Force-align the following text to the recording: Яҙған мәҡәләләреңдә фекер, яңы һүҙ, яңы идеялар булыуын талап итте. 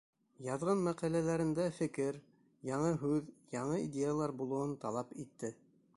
Яҙған 0.45 0.79
мәҡәләләреңдә 0.87 1.67
фекер, 1.81 2.17
яңы 2.71 2.95
һүҙ, 3.05 3.31
яңы 3.59 3.79
идеялар 3.85 4.35
булыуын 4.41 4.77
талап 4.87 5.17
итте. 5.27 5.57